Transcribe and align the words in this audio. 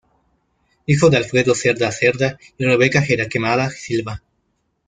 Hijo 0.87 1.11
de 1.11 1.17
Alfredo 1.17 1.53
Cerda 1.53 1.91
Cerda 1.91 2.39
y 2.57 2.65
Rebeca 2.65 3.05
Jaraquemada 3.07 3.69
Silva. 3.69 4.23